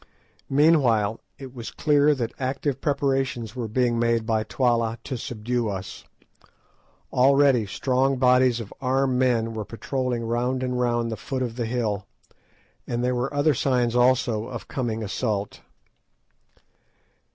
Meanwhile, 0.49 1.19
it 1.37 1.53
was 1.53 1.69
clear 1.69 2.15
that 2.15 2.33
active 2.39 2.81
preparations 2.81 3.55
were 3.55 3.67
being 3.67 3.99
made 3.99 4.25
by 4.25 4.43
Twala 4.43 4.97
to 5.03 5.15
subdue 5.15 5.69
us. 5.69 6.05
Already 7.13 7.67
strong 7.67 8.17
bodies 8.17 8.59
of 8.59 8.73
armed 8.81 9.19
men 9.19 9.53
were 9.53 9.63
patrolling 9.63 10.25
round 10.25 10.63
and 10.63 10.79
round 10.79 11.11
the 11.11 11.17
foot 11.17 11.43
of 11.43 11.55
the 11.55 11.67
hill, 11.67 12.07
and 12.87 13.03
there 13.03 13.13
were 13.13 13.31
other 13.31 13.53
signs 13.53 13.95
also 13.95 14.47
of 14.47 14.67
coming 14.67 15.03
assault. 15.03 15.61